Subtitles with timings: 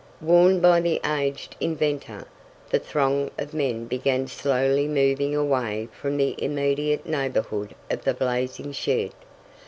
[0.19, 2.25] Warned by the aged inventor,
[2.71, 8.71] the throng of men began slowly moving away from the immediate neighborhood of the blazing
[8.71, 9.11] shed.